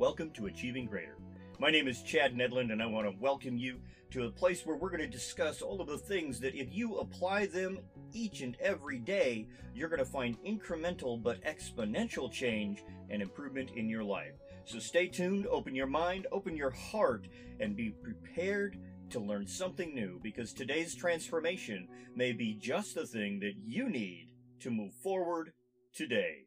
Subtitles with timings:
[0.00, 1.18] Welcome to Achieving Greater.
[1.58, 4.76] My name is Chad Nedland, and I want to welcome you to a place where
[4.76, 7.78] we're going to discuss all of the things that if you apply them
[8.14, 13.90] each and every day, you're going to find incremental but exponential change and improvement in
[13.90, 14.32] your life.
[14.64, 17.28] So stay tuned, open your mind, open your heart,
[17.60, 18.78] and be prepared
[19.10, 21.86] to learn something new because today's transformation
[22.16, 24.30] may be just the thing that you need
[24.60, 25.52] to move forward
[25.94, 26.46] today.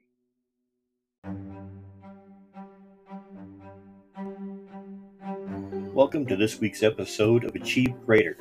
[5.93, 8.36] Welcome to this week's episode of Achieve Greater.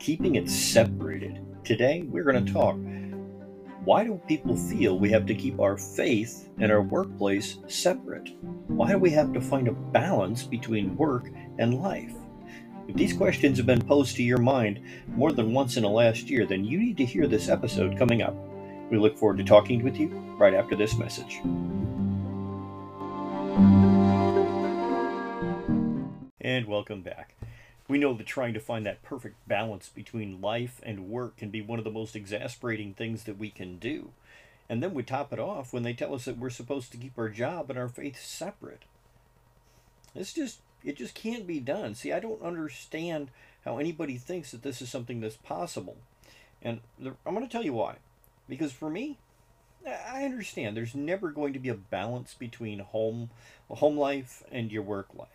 [0.00, 1.40] Keeping it separated.
[1.62, 2.76] Today we're going to talk
[3.84, 8.30] why do people feel we have to keep our faith and our workplace separate?
[8.66, 12.12] Why do we have to find a balance between work and life?
[12.88, 16.28] If these questions have been posed to your mind more than once in the last
[16.28, 18.34] year, then you need to hear this episode coming up.
[18.90, 21.40] We look forward to talking with you right after this message.
[26.44, 27.36] And welcome back.
[27.86, 31.62] We know that trying to find that perfect balance between life and work can be
[31.62, 34.10] one of the most exasperating things that we can do.
[34.68, 37.16] And then we top it off when they tell us that we're supposed to keep
[37.16, 38.82] our job and our faith separate.
[40.16, 41.94] It's just, it just can't be done.
[41.94, 43.30] See, I don't understand
[43.64, 45.96] how anybody thinks that this is something that's possible.
[46.60, 47.98] And I'm going to tell you why.
[48.48, 49.18] Because for me,
[49.86, 53.30] I understand there's never going to be a balance between home
[53.70, 55.28] home life and your work life.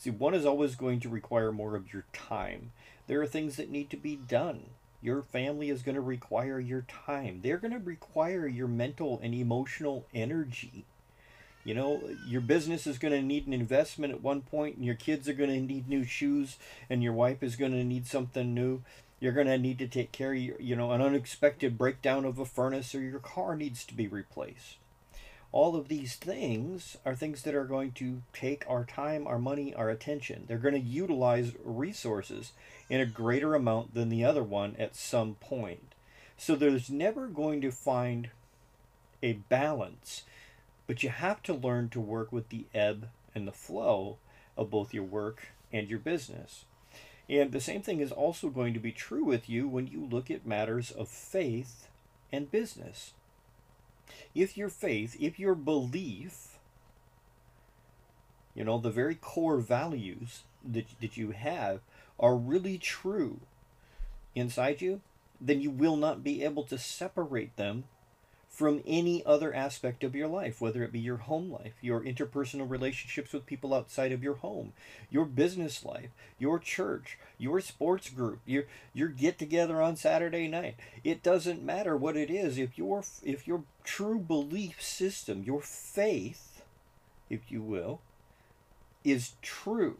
[0.00, 2.72] See, one is always going to require more of your time.
[3.06, 4.70] There are things that need to be done.
[5.02, 7.40] Your family is going to require your time.
[7.42, 10.86] They're going to require your mental and emotional energy.
[11.66, 14.94] You know, your business is going to need an investment at one point, and your
[14.94, 16.56] kids are going to need new shoes,
[16.88, 18.80] and your wife is going to need something new.
[19.20, 22.38] You're going to need to take care of, your, you know, an unexpected breakdown of
[22.38, 24.78] a furnace, or your car needs to be replaced
[25.52, 29.74] all of these things are things that are going to take our time, our money,
[29.74, 30.44] our attention.
[30.46, 32.52] They're going to utilize resources
[32.88, 35.94] in a greater amount than the other one at some point.
[36.36, 38.30] So there's never going to find
[39.22, 40.22] a balance,
[40.86, 44.18] but you have to learn to work with the ebb and the flow
[44.56, 46.64] of both your work and your business.
[47.28, 50.30] And the same thing is also going to be true with you when you look
[50.30, 51.88] at matters of faith
[52.32, 53.12] and business
[54.34, 56.58] if your faith, if your belief,
[58.54, 61.80] you know, the very core values that, that you have
[62.18, 63.40] are really true
[64.34, 65.00] inside you,
[65.40, 67.84] then you will not be able to separate them
[68.50, 72.68] from any other aspect of your life, whether it be your home life, your interpersonal
[72.68, 74.72] relationships with people outside of your home,
[75.08, 80.74] your business life, your church, your sports group, your your get together on Saturday night.
[81.04, 82.58] It doesn't matter what it is.
[82.58, 86.62] If your if your true belief system, your faith,
[87.30, 88.00] if you will,
[89.04, 89.98] is true,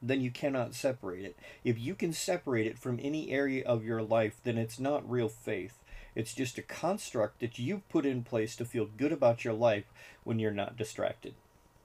[0.00, 1.36] then you cannot separate it.
[1.64, 5.28] If you can separate it from any area of your life, then it's not real
[5.28, 5.80] faith
[6.20, 9.86] it's just a construct that you've put in place to feel good about your life
[10.22, 11.32] when you're not distracted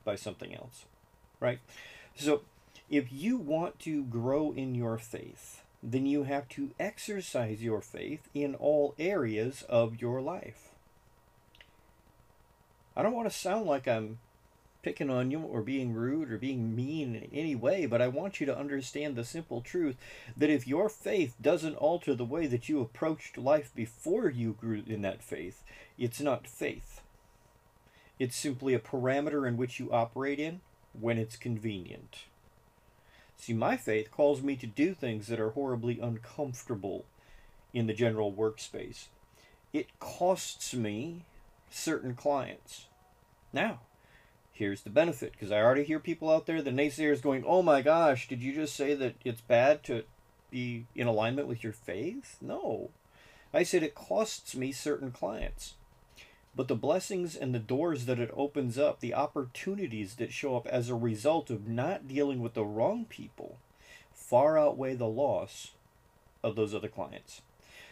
[0.04, 0.84] by something else.
[1.40, 1.60] Right?
[2.16, 2.42] So,
[2.90, 8.28] if you want to grow in your faith, then you have to exercise your faith
[8.34, 10.72] in all areas of your life.
[12.94, 14.20] I don't want to sound like I'm
[14.86, 18.40] picking on you or being rude or being mean in any way, but I want
[18.40, 19.96] you to understand the simple truth
[20.38, 24.84] that if your faith doesn't alter the way that you approached life before you grew
[24.86, 25.64] in that faith,
[25.98, 27.02] it's not faith.
[28.20, 30.62] It's simply a parameter in which you operate in
[30.94, 32.26] when it's convenient.
[33.38, 37.06] See, my faith calls me to do things that are horribly uncomfortable
[37.74, 39.06] in the general workspace.
[39.74, 41.26] It costs me
[41.72, 42.86] certain clients.
[43.52, 43.80] Now,
[44.56, 47.82] here's the benefit because I already hear people out there, the naysayers, going, "Oh my
[47.82, 50.04] gosh, did you just say that it's bad to
[50.50, 52.90] be in alignment with your faith?" No,
[53.54, 55.76] I said it costs me certain clients,
[56.56, 60.68] but the blessings and the doors that it opens up, the opportunities that show up
[60.68, 63.58] as a result of not dealing with the wrong people,
[64.14, 65.72] far outweigh the loss
[66.42, 67.42] of those other clients.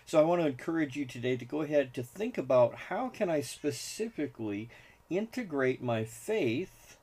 [0.05, 3.29] So I want to encourage you today to go ahead to think about how can
[3.29, 4.69] I specifically
[5.09, 6.97] integrate my faith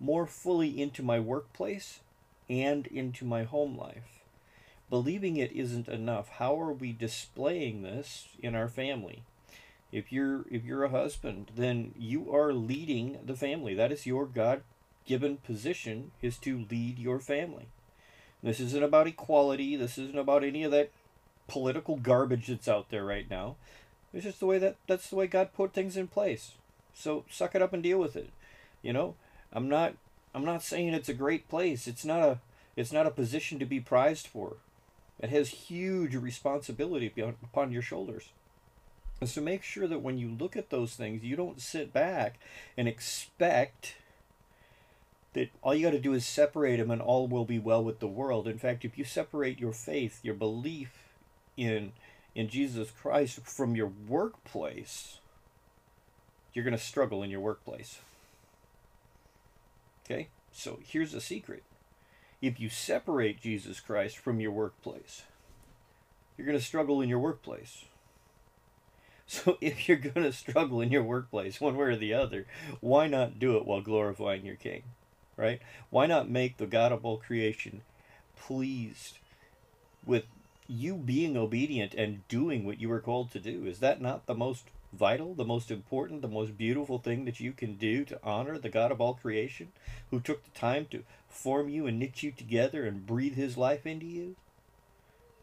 [0.00, 2.00] more fully into my workplace
[2.50, 4.20] and into my home life.
[4.90, 6.28] Believing it isn't enough.
[6.28, 9.22] How are we displaying this in our family?
[9.90, 13.74] If you're if you're a husband, then you are leading the family.
[13.74, 17.66] That is your God-given position is to lead your family.
[18.42, 19.76] This isn't about equality.
[19.76, 20.90] This isn't about any of that
[21.46, 23.56] political garbage that's out there right now.
[24.12, 26.52] It's just the way that that's the way God put things in place.
[26.94, 28.30] So suck it up and deal with it.
[28.82, 29.14] You know,
[29.52, 29.94] I'm not
[30.34, 31.86] I'm not saying it's a great place.
[31.86, 32.38] It's not a
[32.76, 34.56] it's not a position to be prized for.
[35.20, 37.12] It has huge responsibility
[37.42, 38.30] upon your shoulders.
[39.20, 42.40] And so make sure that when you look at those things, you don't sit back
[42.76, 43.94] and expect
[45.34, 48.00] that all you got to do is separate them and all will be well with
[48.00, 48.48] the world.
[48.48, 50.90] In fact, if you separate your faith, your belief
[51.56, 51.92] in
[52.34, 55.18] in Jesus Christ from your workplace,
[56.52, 57.98] you're going to struggle in your workplace.
[60.04, 60.28] Okay?
[60.52, 61.62] So here's a secret.
[62.40, 65.22] If you separate Jesus Christ from your workplace,
[66.36, 67.84] you're going to struggle in your workplace.
[69.24, 72.44] So if you're going to struggle in your workplace one way or the other,
[72.80, 74.82] why not do it while glorifying your king?
[75.38, 75.62] Right?
[75.88, 77.80] Why not make the God of all creation
[78.36, 79.18] pleased
[80.04, 80.24] with
[80.68, 83.64] you being obedient and doing what you were called to do?
[83.64, 87.52] Is that not the most vital, the most important, the most beautiful thing that you
[87.52, 89.72] can do to honor the God of all creation
[90.10, 93.86] who took the time to form you and knit you together and breathe his life
[93.86, 94.36] into you?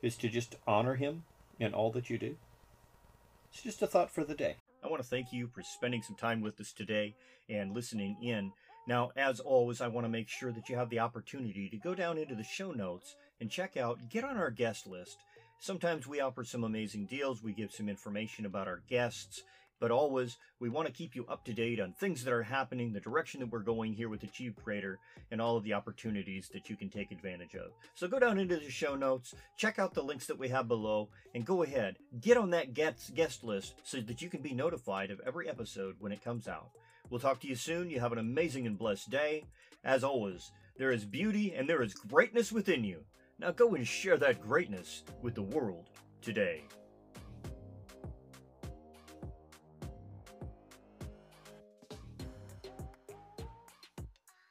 [0.01, 1.23] Is to just honor him
[1.59, 2.37] in all that you do?
[3.51, 4.55] It's just a thought for the day.
[4.83, 7.15] I want to thank you for spending some time with us today
[7.49, 8.53] and listening in.
[8.87, 11.93] Now, as always, I want to make sure that you have the opportunity to go
[11.93, 15.17] down into the show notes and check out, get on our guest list.
[15.61, 19.43] Sometimes we offer some amazing deals, we give some information about our guests,
[19.77, 22.93] but always we want to keep you up to date on things that are happening,
[22.93, 24.99] the direction that we're going here with Achieve Greater,
[25.31, 27.71] and all of the opportunities that you can take advantage of.
[27.93, 31.09] So go down into the show notes, check out the links that we have below,
[31.35, 35.19] and go ahead, get on that guest list so that you can be notified of
[35.27, 36.69] every episode when it comes out.
[37.09, 37.89] We'll talk to you soon.
[37.89, 39.43] You have an amazing and blessed day.
[39.83, 43.03] As always, there is beauty and there is greatness within you.
[43.39, 45.89] Now go and share that greatness with the world
[46.21, 46.65] today.